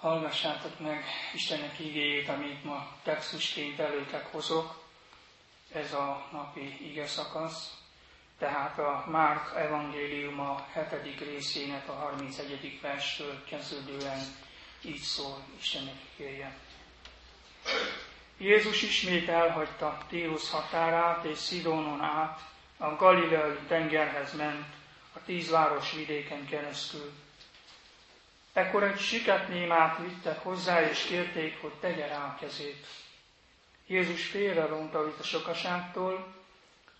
[0.00, 4.84] Hallgassátok meg Istennek igéjét, amit ma textusként előtek hozok.
[5.72, 7.74] Ez a napi ige szakasz.
[8.38, 12.78] Tehát a Márk evangélium a hetedik részének a 31.
[12.82, 14.20] verstől kezdődően
[14.82, 16.56] így szól Istennek igéje.
[18.38, 22.40] Jézus ismét elhagyta Tírus határát, és Szidonon át
[22.76, 24.74] a Galileai tengerhez ment,
[25.12, 27.12] a tíz város vidéken keresztül.
[28.60, 32.86] Ekkor egy siketnémát vittek hozzá, és kérték, hogy tegye rá a kezét.
[33.86, 36.34] Jézus félre ronta a sokaságtól,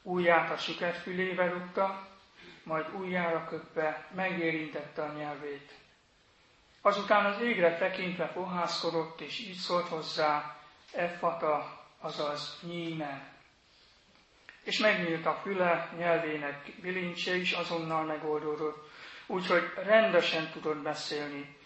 [0.03, 2.09] ujját a siket fülébe rúgta,
[2.63, 5.73] majd ujjára köpve megérintette a nyelvét.
[6.81, 10.57] Azután az égre tekintve fohászkodott, és így szólt hozzá,
[10.93, 13.33] effata, azaz nyíme.
[14.65, 18.91] És megnyílt a füle, nyelvének bilincse is azonnal megoldódott,
[19.31, 21.57] úgyhogy rendesen tudott beszélni.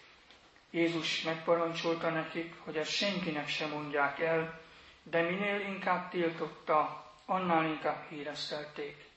[0.71, 4.61] Jézus megparancsolta nekik, hogy ezt senkinek sem mondják el,
[5.03, 9.09] de minél inkább tiltotta, annál inkább híresztelték.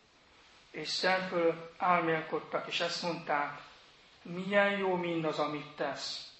[0.70, 3.60] És szer fölött álmélkodtak, és ezt mondták,
[4.22, 6.32] milyen jó mindaz, amit tesz.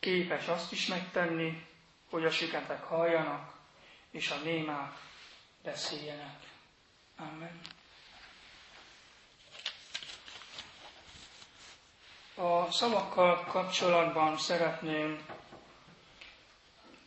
[0.00, 1.66] Képes azt is megtenni,
[2.10, 3.52] hogy a siketek halljanak,
[4.10, 4.92] és a némák
[5.62, 6.38] beszéljenek.
[7.16, 7.60] Amen.
[12.38, 15.18] A szavakkal kapcsolatban szeretném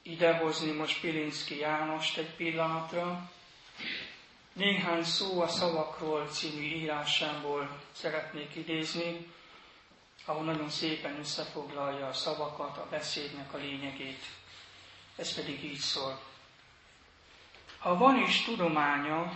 [0.02, 3.30] idehozni most Pilinszki Jánost egy pillanatra.
[4.54, 9.28] Néhány szó a szavakról című írásából szeretnék idézni,
[10.26, 14.24] ahol nagyon szépen összefoglalja a szavakat, a beszédnek a lényegét.
[15.16, 16.20] Ez pedig így szól.
[17.80, 19.32] Ha van is tudománya,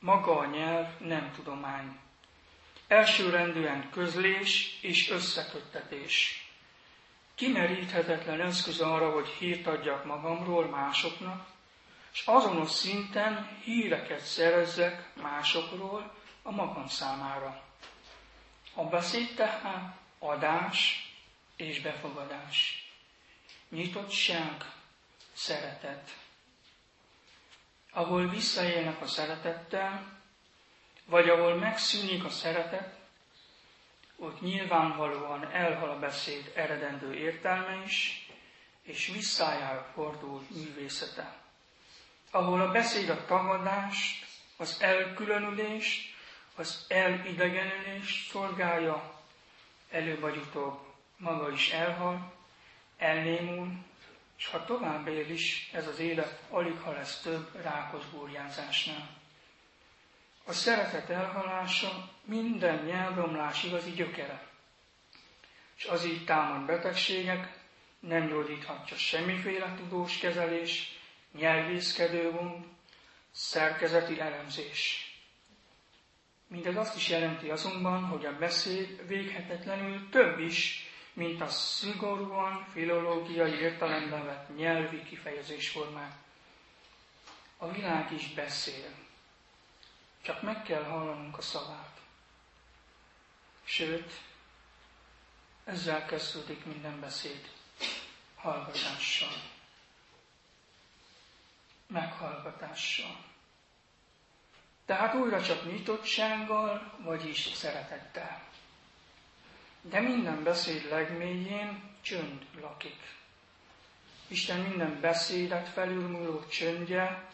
[0.00, 1.98] maga a nyelv nem tudomány.
[2.88, 6.46] Elsőrendűen közlés és összeköttetés.
[7.34, 11.46] Kimeríthetetlen eszköz arra, hogy hírt adjak magamról másoknak,
[12.12, 17.62] és azonos szinten híreket szerezzek másokról a magam számára.
[18.74, 21.08] A beszéd tehát adás
[21.56, 22.88] és befogadás.
[23.68, 24.64] Nyitottság,
[25.32, 26.16] szeretet.
[27.90, 30.17] Ahol visszaélnek a szeretettel,
[31.08, 32.96] vagy ahol megszűnik a szeretet,
[34.16, 38.28] ott nyilvánvalóan elhal a beszéd eredendő értelme is,
[38.82, 41.36] és visszájára fordul művészete.
[42.30, 44.26] Ahol a beszéd a tagadást,
[44.56, 46.14] az elkülönülést,
[46.54, 49.22] az elidegenülést szolgálja,
[49.90, 50.78] előbb vagy utóbb
[51.16, 52.32] maga is elhal,
[52.96, 53.72] elnémul,
[54.38, 59.17] és ha tovább él is ez az élet, alig ha lesz több rákos burjánzásnál.
[60.48, 64.46] A szeretet elhalása minden nyelvomlás igazi gyökere.
[65.76, 67.58] És az így támad betegségek
[68.00, 70.98] nem gyógyíthatja semmiféle tudós kezelés,
[71.32, 72.64] nyelvészkedő gond,
[73.30, 75.12] szerkezeti elemzés.
[76.46, 83.52] Mindez azt is jelenti azonban, hogy a beszéd véghetetlenül több is, mint a szigorúan filológiai
[83.52, 86.12] értelemben vett nyelvi kifejezésformák.
[87.56, 89.06] A világ is beszél,
[90.22, 92.00] csak meg kell hallanunk a szavát.
[93.64, 94.12] Sőt,
[95.64, 97.50] ezzel kezdődik minden beszéd,
[98.36, 99.42] hallgatással,
[101.86, 103.24] meghallgatással.
[104.86, 108.42] Tehát újra csak nyitottsággal, vagyis szeretettel.
[109.80, 113.16] De minden beszéd legmélyén csönd lakik.
[114.28, 117.28] Isten minden beszédet felülmúló csöndje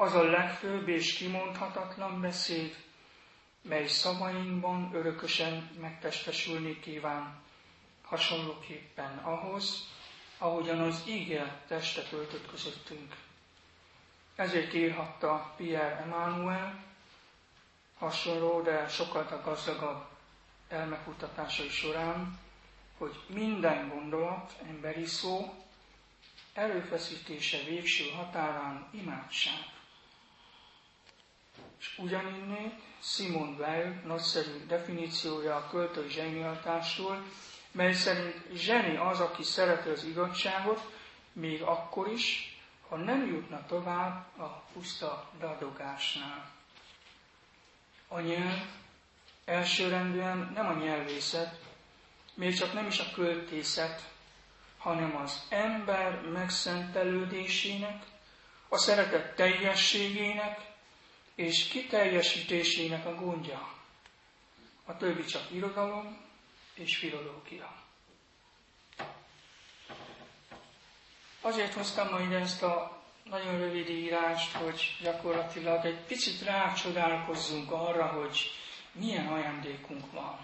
[0.00, 2.76] az a legfőbb és kimondhatatlan beszéd,
[3.62, 7.40] mely szavainkban örökösen megtestesülni kíván,
[8.02, 9.88] hasonlóképpen ahhoz,
[10.38, 13.16] ahogyan az ígér testet öltött közöttünk.
[14.36, 16.84] Ezért írhatta Pierre Emmanuel,
[17.98, 20.04] hasonló, de sokkal gazdagabb
[20.68, 22.38] elmekutatásai során,
[22.98, 25.54] hogy minden gondolat, emberi szó,
[26.54, 29.78] előfeszítése végső határán imádság.
[31.80, 37.22] És ugyaninnét Simon Weil nagyszerű definíciója a költői zsenialitásról,
[37.70, 40.80] mely szerint zseni az, aki szereti az igazságot,
[41.32, 46.50] még akkor is, ha nem jutna tovább a puszta dadogásnál.
[48.08, 48.62] A nyelv
[49.44, 51.60] elsőrendűen nem a nyelvészet,
[52.34, 54.10] még csak nem is a költészet,
[54.78, 58.02] hanem az ember megszentelődésének,
[58.68, 60.69] a szeretet teljességének
[61.40, 63.72] és kiteljesítésének a gondja.
[64.84, 66.20] A többi csak irodalom
[66.74, 67.74] és filológia.
[71.40, 78.06] Azért hoztam ma ide ezt a nagyon rövid írást, hogy gyakorlatilag egy picit rácsodálkozzunk arra,
[78.06, 78.38] hogy
[78.92, 80.38] milyen ajándékunk van.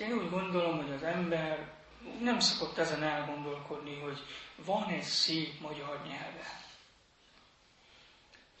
[0.00, 1.72] Én úgy gondolom, hogy az ember
[2.20, 4.18] nem szokott ezen elgondolkodni, hogy
[4.56, 6.61] van egy szép magyar nyelve.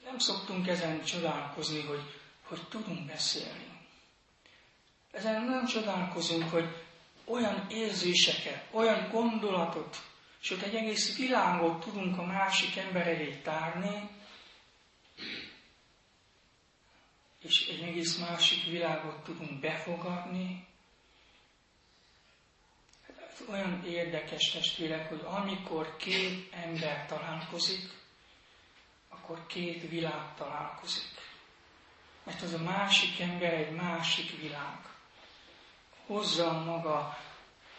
[0.04, 3.72] Nem szoktunk ezen csodálkozni, hogy, hogy tudunk beszélni.
[5.10, 6.84] Ezen nem csodálkozunk, hogy
[7.24, 9.96] olyan érzéseket, olyan gondolatot,
[10.40, 14.08] sőt egy egész világot tudunk a másik ember elé tárni,
[17.42, 20.66] és egy egész másik világot tudunk befogadni.
[23.06, 28.01] Hát olyan érdekes testvérek, hogy amikor két ember találkozik,
[29.12, 31.10] akkor két világ találkozik.
[32.24, 34.78] Mert az a másik ember egy másik világ.
[36.06, 37.18] Hozza maga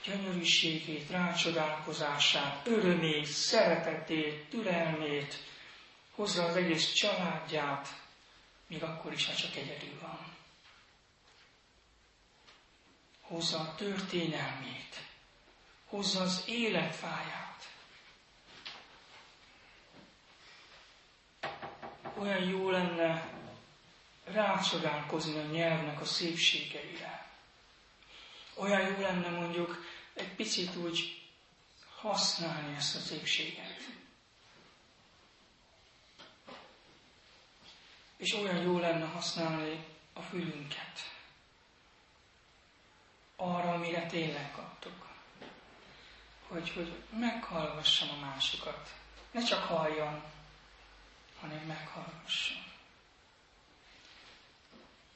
[0.06, 5.36] gyönyörűségét, rácsodálkozását, örömét, szeretetét, türelmét,
[6.16, 8.02] hozza az egész családját,
[8.68, 10.20] még akkor is, ha csak egyedül van.
[13.22, 15.04] Hozza a történelmét,
[15.86, 17.73] hozza az életfáját.
[22.18, 23.30] Olyan jó lenne
[24.25, 27.27] rácsodálkozni a nyelvnek a szépségeire.
[28.56, 31.21] Olyan jó lenne mondjuk egy picit úgy
[31.95, 33.81] használni ezt a szépséget.
[38.18, 41.00] És olyan jó lenne használni a fülünket
[43.36, 45.07] arra, amire tényleg kaptuk.
[46.48, 48.94] Hogy, hogy meghallgassam a másikat.
[49.31, 50.24] Ne csak halljon,
[51.44, 52.63] hanem meghallgasson.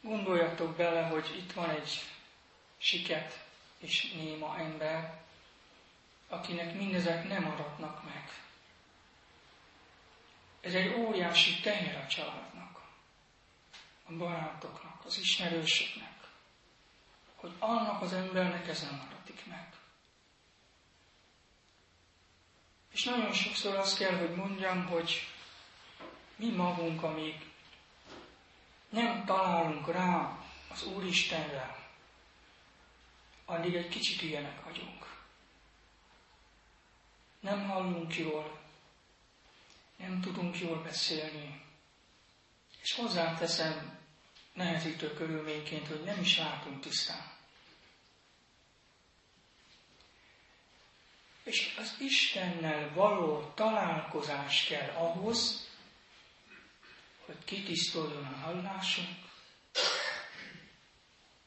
[0.02, 2.02] Gondoljatok bele, hogy itt van egy
[2.78, 3.46] siket
[3.78, 5.22] és néma ember,
[6.30, 8.42] akinek mindezek nem adatnak meg.
[10.62, 12.82] Ez egy óriási teher a családnak
[14.04, 16.28] a barátoknak, az ismerősöknek,
[17.36, 19.74] hogy annak az embernek ez nem maradik meg.
[22.92, 25.28] És nagyon sokszor azt kell, hogy mondjam, hogy
[26.38, 27.36] mi magunk, amíg
[28.90, 30.40] nem találunk rá
[30.70, 31.86] az Úristenre,
[33.46, 35.16] addig egy kicsit ilyenek vagyunk.
[37.40, 38.60] Nem hallunk jól,
[39.96, 41.62] nem tudunk jól beszélni,
[42.82, 44.00] és hozzáteszem
[44.54, 47.36] nehezítő körülményként, hogy nem is látunk tisztán.
[51.44, 55.67] És az Istennel való találkozás kell ahhoz,
[57.28, 59.18] hogy kitisztuljon a hallásunk,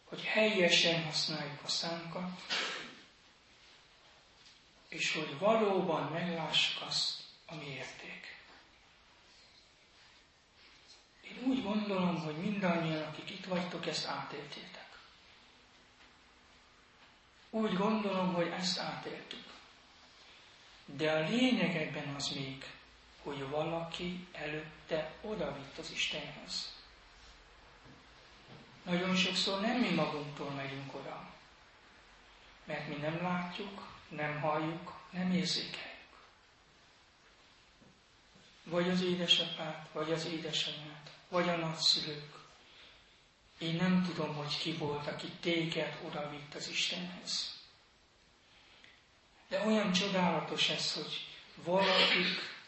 [0.05, 2.43] hogy helyesen használjuk a szánkat,
[4.89, 8.37] és hogy valóban meglássuk azt, ami érték.
[11.23, 14.99] Én úgy gondolom, hogy mindannyian, akik itt vagytok, ezt átéltétek.
[17.51, 19.45] Úgy gondolom, hogy ezt átéltük.
[20.85, 22.65] De a lényeg ebben az még,
[23.23, 26.79] hogy valaki előtte odavitt az Istenhez.
[28.83, 31.31] Nagyon sokszor nem mi magunktól megyünk oda,
[32.65, 35.89] mert mi nem látjuk, nem halljuk, nem érzékeljük.
[38.65, 42.39] Vagy az édesapát, vagy az édesanyát, vagy a nagyszülők.
[43.59, 47.59] Én nem tudom, hogy ki volt, aki téged oda vitt az Istenhez.
[49.49, 51.27] De olyan csodálatos ez, hogy
[51.65, 52.60] valakik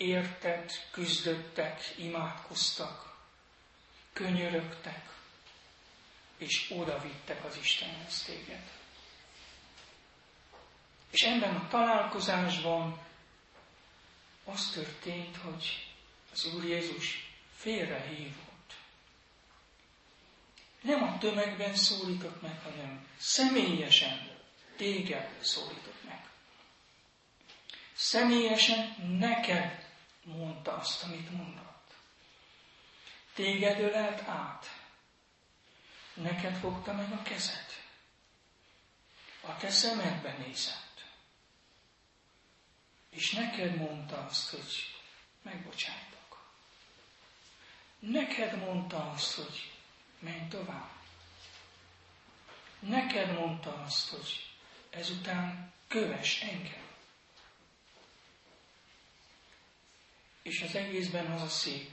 [0.00, 3.16] érted, küzdöttek, imádkoztak,
[4.12, 5.10] könyörögtek,
[6.38, 8.70] és oda vittek az Istenhez téged.
[11.10, 13.00] És ebben a találkozásban
[14.44, 15.92] az történt, hogy
[16.32, 18.74] az Úr Jézus félrehívott.
[20.80, 24.30] Nem a tömegben szólított meg, hanem személyesen
[24.76, 26.28] téged szólított meg.
[27.92, 29.79] Személyesen neked
[30.24, 31.94] mondta azt, amit mondott.
[33.34, 34.66] Téged ölelt át.
[36.14, 37.66] Neked fogta meg a kezed.
[39.40, 41.04] A te szemedbe nézett.
[43.10, 44.96] És neked mondta azt, hogy
[45.42, 46.10] megbocsájt.
[48.00, 49.72] Neked mondta azt, hogy
[50.18, 50.90] menj tovább.
[52.78, 54.50] Neked mondta azt, hogy
[54.90, 56.88] ezután köves engem.
[60.42, 61.90] És az egészben az a szép,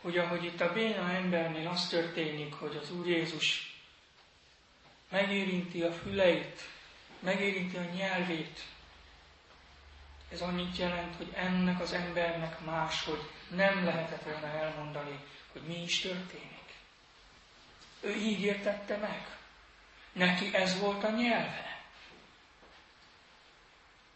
[0.00, 3.80] hogy ahogy itt a béna embernél az történik, hogy az Úr Jézus
[5.10, 6.60] megérinti a füleit,
[7.20, 8.64] megérinti a nyelvét,
[10.32, 15.18] Ez annyit jelent, hogy ennek az embernek máshogy nem lehetett volna elmondani,
[15.52, 16.74] hogy mi is történik.
[18.00, 19.38] Ő így értette meg.
[20.12, 21.84] Neki ez volt a nyelve.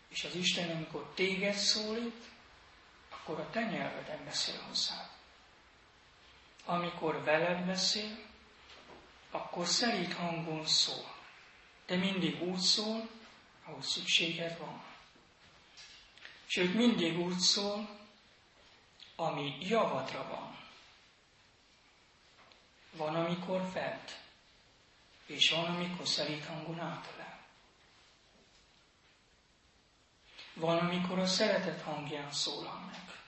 [0.08, 2.29] És az Isten, amikor téged szólít,
[3.20, 5.08] akkor a te nyelveden beszél hozzá.
[6.64, 8.18] Amikor veled beszél,
[9.30, 11.14] akkor szerint hangon szól.
[11.86, 13.08] De mindig úgy szól,
[13.64, 14.82] ahogy szükséged van.
[16.46, 17.88] Sőt, mindig úgy szól,
[19.16, 20.58] ami javadra van.
[22.92, 24.20] Van, amikor fent,
[25.26, 27.39] és van, amikor szerint hangon átölel.
[30.60, 33.18] Van, amikor a szeretet hangján szólal meg.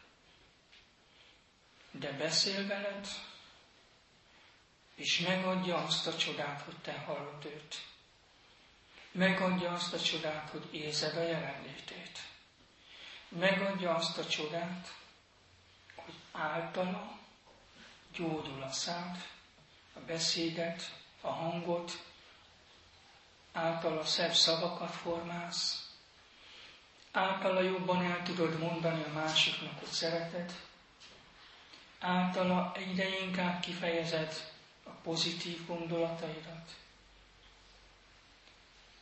[1.90, 3.08] De beszél veled,
[4.94, 7.84] és megadja azt a csodát, hogy te hallod őt.
[9.12, 12.18] Megadja azt a csodát, hogy érzed a jelenlétét.
[13.28, 14.94] Megadja azt a csodát,
[15.94, 17.18] hogy általa
[18.12, 19.26] gyógyul a szád,
[19.94, 22.04] a beszédet, a hangot,
[23.52, 25.81] általa szebb szavakat formálsz,
[27.12, 30.52] általa jobban el tudod mondani a másiknak, hogy szereted,
[32.00, 34.50] általa egyre inkább kifejezed
[34.84, 36.70] a pozitív gondolataidat.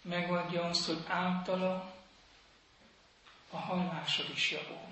[0.02, 1.94] Megadja azt, hogy általa
[3.50, 4.88] a hallásod is javul.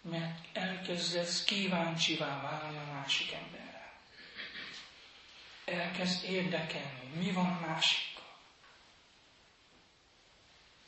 [0.00, 3.92] Mert elkezdesz kíváncsivá válni a másik emberre.
[5.64, 8.21] Elkezd érdekelni, mi van a másikkal.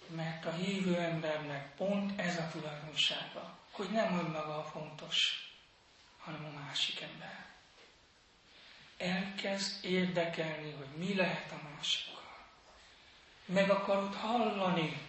[0.08, 5.48] Mert a hívő embernek pont ez a tulajdonsága, hogy nem önmaga a fontos,
[6.18, 7.46] hanem a másik ember.
[8.96, 12.22] Elkezd érdekelni, hogy mi lehet a másikkal.
[13.44, 15.00] Meg akarod hallani,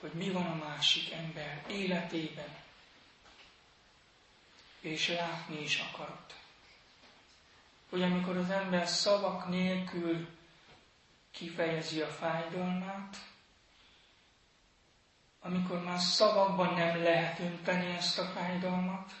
[0.00, 2.54] hogy mi van a másik ember életében,
[4.80, 6.34] és látni is akarod.
[7.90, 10.35] Hogy amikor az ember szavak nélkül
[11.36, 13.16] kifejezi a fájdalmát,
[15.40, 19.12] amikor már szavakban nem lehet önteni ezt a fájdalmat,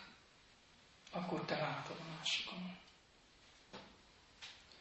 [1.12, 2.76] akkor te látod a másikon.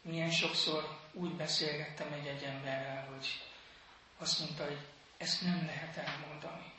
[0.01, 3.27] Milyen sokszor úgy beszélgettem egy-egy emberrel, hogy
[4.17, 4.87] azt mondta, hogy
[5.17, 6.73] ezt nem lehet elmondani.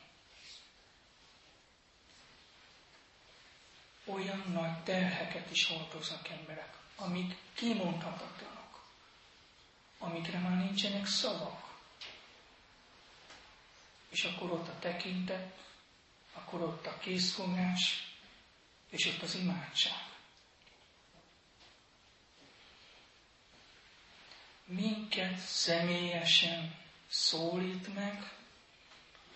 [4.04, 8.55] Olyan nagy terheket is hordoznak emberek, amik kimondhatatlanok,
[9.98, 11.74] amikre már nincsenek szavak.
[14.08, 15.58] És akkor ott a tekintet,
[16.34, 18.14] akkor ott a készfogás,
[18.90, 20.04] és ott az imádság.
[24.64, 26.76] Minket személyesen
[27.08, 28.32] szólít meg,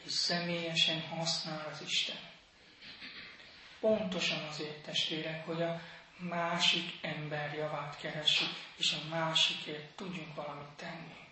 [0.05, 2.29] és személyesen használ az Isten.
[3.81, 5.81] Pontosan azért, testvérek, hogy a
[6.21, 11.29] másik ember javát keressük, és a másikért tudjunk valamit tenni.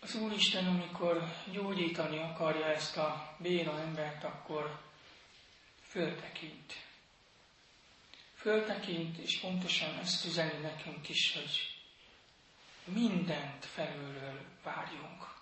[0.00, 4.80] Az Úristen, amikor gyógyítani akarja ezt a béna embert, akkor
[5.82, 6.72] föltekint.
[8.34, 11.71] Föltekint, és pontosan ezt üzeni nekünk is, hogy
[12.84, 15.34] mindent felülről várjunk.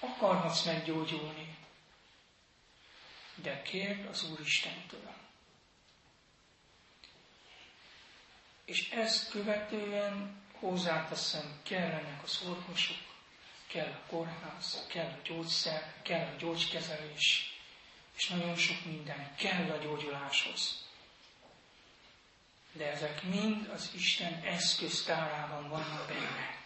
[0.00, 1.56] Akarhatsz meggyógyulni,
[3.34, 5.12] de kérd az Úristentől.
[8.64, 12.96] És ezt követően hozzáteszem, kellenek az orvosok,
[13.66, 17.58] kell a kórház, kell a gyógyszer, kell a gyógykezelés,
[18.16, 20.83] és nagyon sok minden kell a gyógyuláshoz.
[22.76, 26.62] De ezek mind az Isten eszköztárában vannak benne.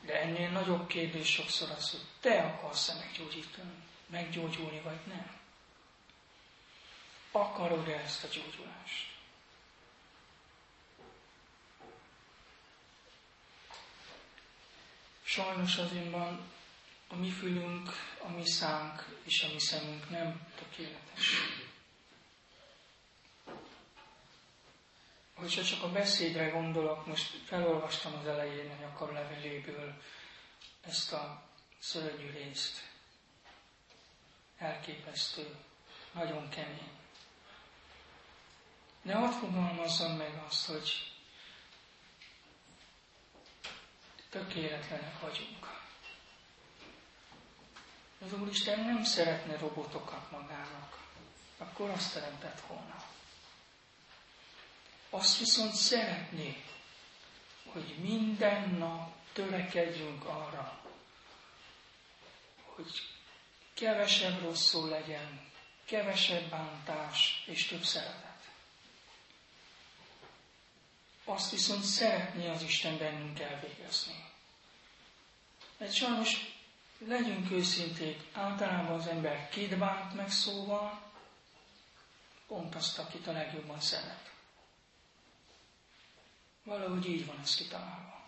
[0.00, 3.74] De ennél nagyobb kérdés sokszor az, hogy te akarsz-e meggyógyítani,
[4.06, 5.40] meggyógyulni, vagy nem.
[7.32, 9.12] Akarod-e ezt a gyógyulást?
[15.22, 16.52] Sajnos azonban
[17.08, 17.90] a mi fülünk,
[18.22, 21.36] a mi szánk és a mi szemünk nem tökéletes.
[25.34, 29.94] Hogyha csak a beszédre gondolok, most felolvastam az elején a nyakar leveléből
[30.86, 31.42] ezt a
[31.78, 32.90] szörnyű részt.
[34.58, 35.56] Elképesztő,
[36.12, 36.90] nagyon kemény.
[39.02, 41.12] De hadd fogalmazzam meg azt, hogy
[44.30, 45.82] tökéletlenek vagyunk.
[48.24, 50.98] Az Úristen nem szeretne robotokat magának,
[51.58, 53.13] akkor azt teremtett volna.
[55.14, 56.62] Azt viszont szeretné,
[57.72, 60.80] hogy minden nap törekedjünk arra,
[62.64, 62.90] hogy
[63.74, 65.50] kevesebb rosszul legyen,
[65.84, 68.50] kevesebb bántás és több szeretet.
[71.24, 74.24] Azt viszont szeretné az Isten bennünk elvégezni.
[75.78, 76.36] Mert sajnos
[76.98, 79.78] legyünk őszinték, általában az ember kit
[80.14, 81.02] meg szóval,
[82.46, 84.32] pont azt, akit a legjobban szeret.
[86.64, 88.22] Valahogy így van ez kitalálva.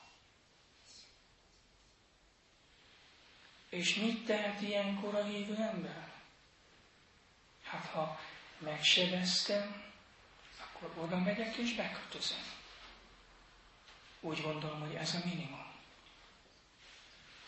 [3.69, 6.13] És mit tehet ilyenkor a hívő ember?
[7.63, 8.21] Hát ha
[8.59, 9.85] megsebeztem,
[10.61, 12.55] akkor oda megyek és bekötözöm.
[14.21, 15.67] Úgy gondolom, hogy ez a minimum.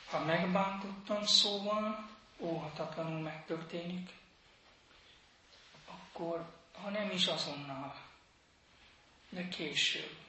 [0.07, 4.11] Ha megbántottam szóval, óhatatlanul megtörténik,
[5.87, 8.07] akkor ha nem is azonnal,
[9.28, 10.27] de később,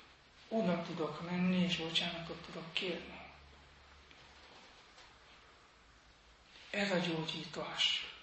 [0.49, 3.19] oda tudok menni, és bocsánatot tudok kérni.
[6.69, 8.13] Ez a gyógyítás,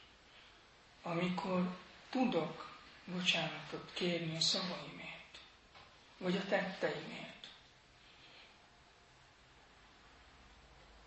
[1.03, 1.77] amikor
[2.11, 5.39] tudok bocsánatot kérni a szavaimért,
[6.19, 7.49] vagy a tetteimért.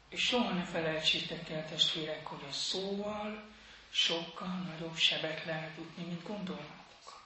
[0.10, 3.44] És soha ne felejtsétek el, testvérek, hogy a szóval
[3.90, 7.22] sokkal nagyobb sebet lehet jutni, mint gondolnátok.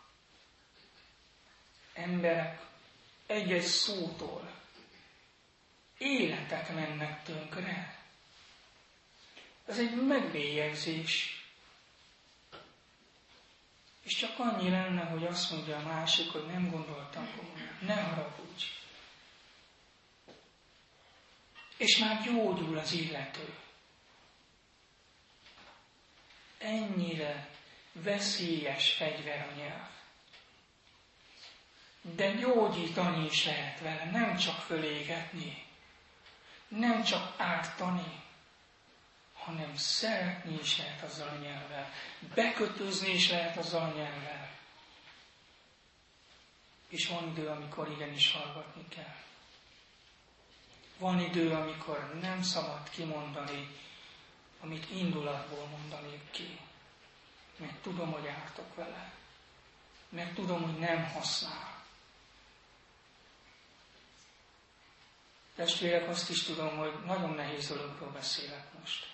[1.93, 2.73] Emberek
[3.25, 4.53] egy-egy szótól
[5.98, 8.01] életek mennek tönkre.
[9.65, 11.42] Ez egy megbélyegzés.
[14.03, 18.65] És csak annyi lenne, hogy azt mondja a másik, hogy nem gondoltam volna, ne haragudj.
[21.77, 23.53] És már gyógyul az illető.
[26.57, 27.50] Ennyire
[27.92, 29.90] veszélyes fegyver a nyelv.
[32.05, 35.63] De gyógyítani is lehet vele, nem csak fölégetni,
[36.68, 38.22] nem csak ártani,
[39.33, 41.92] hanem szeretni is lehet azzal a nyelvvel,
[42.35, 44.51] bekötözni is lehet azzal a nyelvvel.
[46.87, 49.16] És van idő, amikor igenis hallgatni kell.
[50.98, 53.68] Van idő, amikor nem szabad kimondani,
[54.59, 56.59] amit indulatból mondanék ki.
[57.57, 59.11] Mert tudom, hogy ártok vele.
[60.09, 61.73] Mert tudom, hogy nem használ.
[65.55, 69.13] Testvérek, azt is tudom, hogy nagyon nehéz dologról beszélek most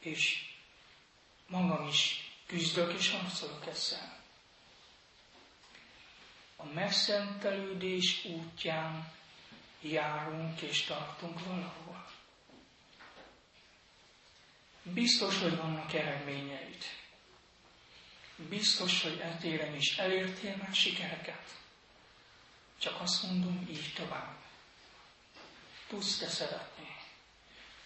[0.00, 0.48] és
[1.46, 4.18] magam is küzdök és harcolok ezzel.
[6.56, 9.12] A megszentelődés útján
[9.80, 12.06] járunk és tartunk valahol.
[14.82, 16.84] Biztos, hogy vannak eredményeid.
[18.36, 21.58] Biztos, hogy etéren is elértél már sikereket.
[22.80, 24.36] Csak azt mondom, így tovább.
[25.88, 26.96] Tudsz te szeretni.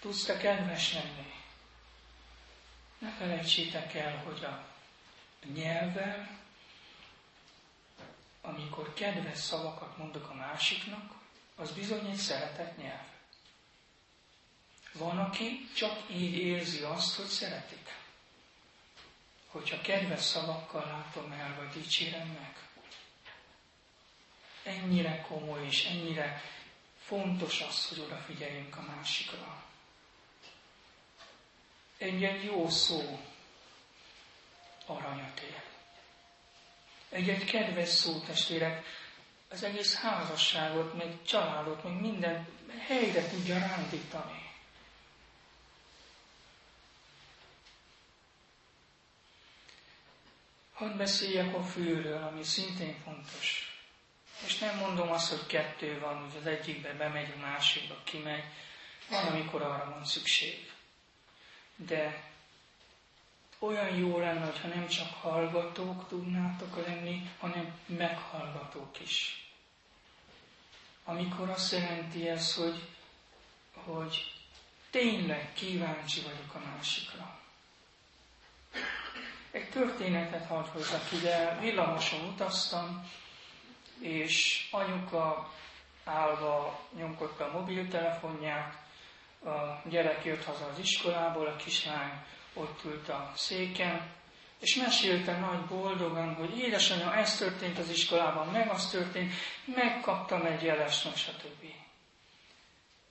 [0.00, 1.32] Tudsz te kedves lenni.
[2.98, 4.64] Ne felejtsétek el, hogy a
[5.54, 6.38] nyelvvel,
[8.40, 11.12] amikor kedves szavakat mondok a másiknak,
[11.56, 13.06] az bizony egy szeretett nyelv.
[14.92, 17.98] Van, aki csak így érzi azt, hogy szeretik.
[19.46, 22.63] Hogyha kedves szavakkal látom el, vagy dicsérem meg.
[24.64, 26.42] Ennyire komoly és ennyire
[26.98, 29.64] fontos az, hogy odafigyeljünk a másikra
[32.04, 33.18] egy-egy jó szó
[34.86, 35.62] aranyat ér.
[37.08, 38.84] Egy-egy kedves szó, testvérek,
[39.48, 42.48] az egész házasságot, meg családot, meg minden
[42.86, 44.42] helyre tudja rándítani.
[50.72, 53.73] Hadd beszéljek a főről, ami szintén fontos.
[54.44, 58.44] És nem mondom azt, hogy kettő van, hogy az egyikbe bemegy, a másikba kimegy.
[59.08, 60.72] Van, amikor arra van szükség
[61.76, 62.32] de
[63.58, 69.48] olyan jó lenne, ha nem csak hallgatók tudnátok lenni, hanem meghallgatók is.
[71.04, 72.88] Amikor azt jelenti ez, hogy,
[73.74, 74.32] hogy
[74.90, 77.38] tényleg kíváncsi vagyok a másikra.
[79.50, 83.10] Egy történetet hadd hozzak ide, villamoson utaztam,
[84.00, 85.52] és anyuka
[86.04, 88.82] állva nyomkodta a mobiltelefonját,
[89.44, 92.12] a gyerek jött haza az iskolából, a kislány
[92.54, 94.12] ott ült a széken,
[94.60, 99.32] és mesélte nagy boldogan, hogy édesanyja, ez történt az iskolában, meg az történt,
[99.64, 101.64] megkaptam egy jeles, stb.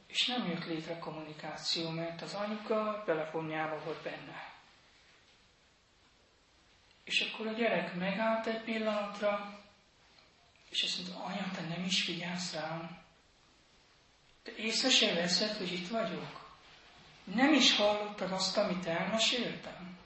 [0.07, 4.51] És nem jött létre kommunikáció, mert az anyuka telefonjában volt benne.
[7.03, 9.62] És akkor a gyerek megállt egy pillanatra,
[10.73, 13.01] és azt mondta, anya, te nem is figyelsz rám.
[14.43, 16.57] Te észre sem veszed, hogy itt vagyok.
[17.23, 19.97] Nem is hallottad azt, amit elmeséltem.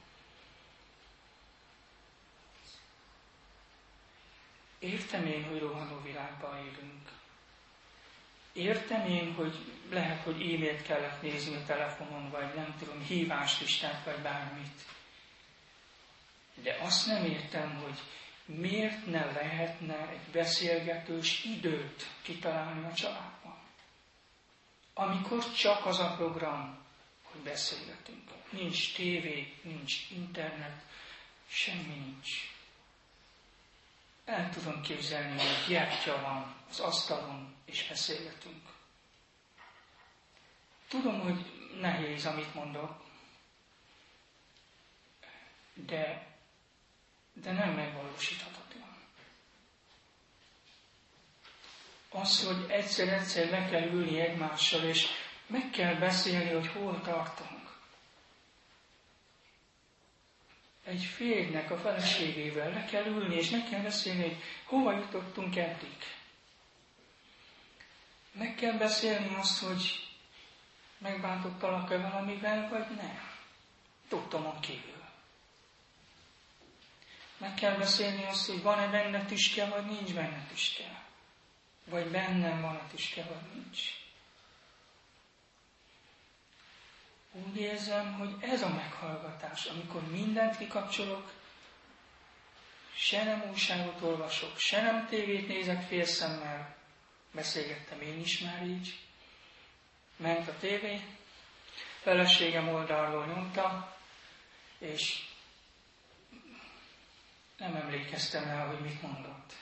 [4.80, 7.10] Értem én, hogy rohanó világban élünk.
[8.54, 14.22] Értem én, hogy lehet, hogy e-mailt kellett nézni a telefonon, vagy nem tudom, híváslistát, vagy
[14.22, 14.82] bármit.
[16.56, 18.00] De azt nem értem, hogy
[18.48, 23.58] miért ne lehetne egy beszélgetős időt kitalálni a családban.
[24.94, 26.86] Amikor csak az a program,
[27.24, 28.32] hogy beszélgetünk.
[28.50, 30.82] Nincs tévé, nincs internet,
[31.48, 32.30] semmi nincs.
[34.26, 38.62] El tudom képzelni, hogy gyertya van az asztalon, és beszélgetünk.
[40.88, 41.46] Tudom, hogy
[41.80, 43.06] nehéz, amit mondok,
[45.74, 46.27] de,
[47.44, 48.98] de nem megvalósíthatatlan.
[52.10, 55.08] Az, hogy egyszer-egyszer le kell ülni egymással, és
[55.48, 57.56] meg kell beszélni, hogy hol tartunk.
[60.84, 65.98] Egy férjnek a feleségével le kell ülni, és meg kell beszélni, hogy hova jutottunk eddig.
[68.32, 70.08] Meg kell beszélni azt, hogy
[70.98, 73.20] megbántottalak-e valamivel, vagy nem.
[74.08, 74.97] Tudtomon kívül.
[77.38, 81.04] Meg kell beszélni azt, hogy van-e benne tüske, vagy nincs benne tüske.
[81.86, 83.80] Vagy bennem van a tüske, vagy nincs.
[87.32, 91.34] Úgy érzem, hogy ez a meghallgatás, amikor mindent kikapcsolok,
[92.96, 96.76] se nem újságot olvasok, se nem tévét nézek félszemmel,
[97.32, 99.00] beszélgettem én is már így,
[100.16, 101.02] ment a tévé,
[102.02, 103.98] feleségem oldalról nyomta,
[104.78, 105.24] és
[107.58, 109.54] nem emlékeztem rá, hogy mit mondott.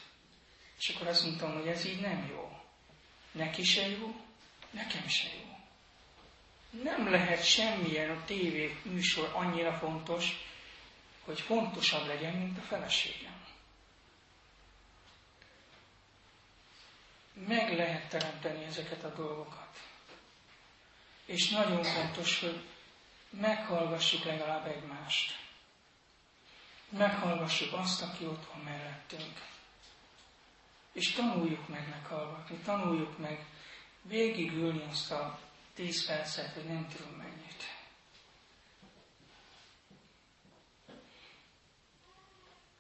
[0.78, 2.60] És akkor azt mondtam, hogy ez így nem jó.
[3.32, 4.16] Neki se jó,
[4.72, 5.58] nekem se jó.
[6.84, 10.30] Nem lehet semmilyen a tévé műsor annyira fontos,
[11.24, 13.44] hogy fontosabb legyen, mint a feleségem.
[17.34, 19.80] Meg lehet teremteni ezeket a dolgokat.
[21.26, 22.64] És nagyon fontos, hogy
[23.30, 25.45] meghallgassuk legalább egymást.
[26.98, 29.42] Meghallgassuk azt, aki ott van mellettünk.
[30.92, 33.46] És tanuljuk meg meghallgatni, tanuljuk meg
[34.02, 35.40] végigülni azt a
[35.74, 37.64] tíz percet, hogy nem tudom mennyit.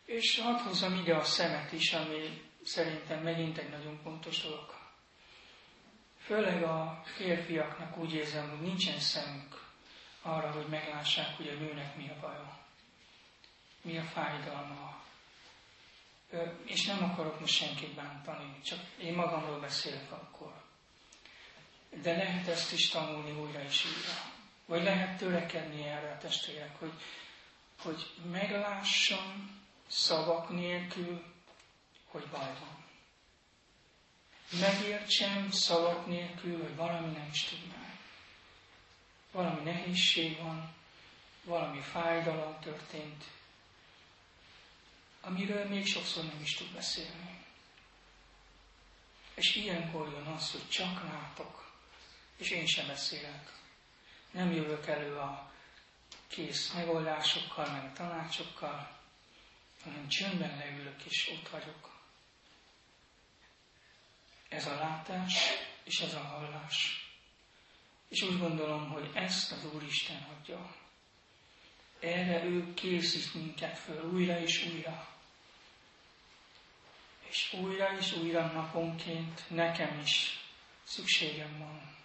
[0.05, 4.73] És hadd hozzam ide a szemet is, ami szerintem megint egy nagyon fontos dolog.
[6.17, 9.63] Főleg a férfiaknak úgy érzem, hogy nincsen szemünk
[10.21, 12.64] arra, hogy meglássák, hogy a nőnek mi a baja,
[14.05, 15.03] fájdalma.
[16.65, 20.53] És nem akarok most senkit bántani, csak én magamról beszélek akkor.
[22.01, 24.33] De lehet ezt is tanulni újra és újra.
[24.65, 26.93] Vagy lehet törekedni erre a testvérek, hogy,
[27.81, 31.23] hogy meglássam szavak nélkül,
[32.05, 32.83] hogy baj van.
[34.59, 37.97] Megértsem szavak nélkül, hogy valami nem stimmel.
[39.31, 40.73] Valami nehézség van,
[41.43, 43.23] valami fájdalom történt,
[45.25, 47.43] amiről még sokszor nem is tud beszélni.
[49.35, 51.71] És ilyenkor jön az, hogy csak látok,
[52.37, 53.51] és én sem beszélek.
[54.31, 55.51] Nem jövök elő a
[56.27, 58.99] kész megoldásokkal, meg tanácsokkal,
[59.83, 61.99] hanem csöndben leülök, és ott vagyok.
[64.49, 65.33] Ez a látás,
[65.83, 67.09] és ez a hallás.
[68.09, 70.75] És úgy gondolom, hogy ezt az Úristen adja.
[71.99, 75.14] Erre ő készít minket föl újra és újra.
[77.29, 80.39] És újra és újra naponként nekem is
[80.83, 81.95] szükségem van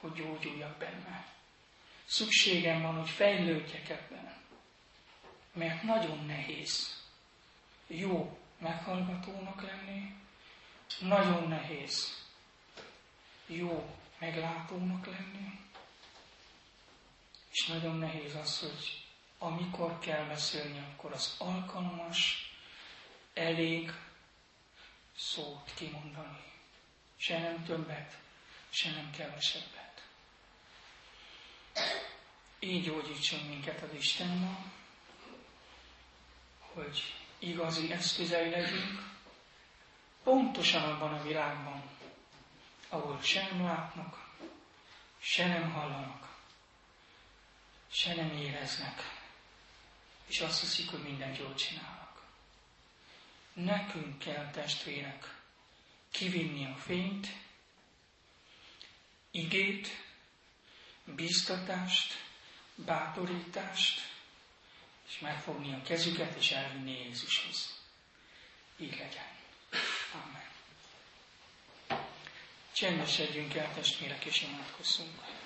[0.00, 1.26] hogy gyógyuljak benne.
[2.04, 4.34] Szükségem van, hogy fejlődjek ebben.
[5.52, 7.02] Mert nagyon nehéz
[7.86, 10.14] jó meghallgatónak lenni,
[11.00, 12.24] nagyon nehéz
[13.46, 15.60] jó meglátónak lenni,
[17.50, 19.04] és nagyon nehéz az, hogy
[19.38, 22.50] amikor kell beszélni, akkor az alkalmas,
[23.34, 23.92] elég
[25.16, 26.44] szót kimondani.
[27.16, 28.18] Se nem többet,
[28.68, 30.02] se nem kevesebbet.
[32.58, 34.64] Így gyógyítson minket az Isten ma,
[36.58, 39.12] hogy igazi eszközei legyünk,
[40.22, 41.82] pontosan abban a világban,
[42.88, 44.28] ahol sem látnak,
[45.18, 46.36] se nem hallanak,
[47.90, 49.02] se nem éreznek,
[50.26, 52.09] és azt hiszik, hogy mindent jól csinálnak.
[53.64, 55.40] Nekünk kell, testvérek,
[56.10, 57.28] kivinni a fényt,
[59.30, 59.88] igét,
[61.04, 62.12] bíztatást,
[62.74, 64.00] bátorítást,
[65.08, 67.78] és megfogni a kezüket, és elvinni Jézushoz.
[68.76, 69.28] Így legyen.
[70.12, 70.48] Amen.
[72.72, 75.39] Csendesedjünk el, testvérek, és imádkozzunk.